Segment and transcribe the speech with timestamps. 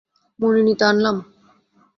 [0.39, 1.17] মণি নিতে আনলাম।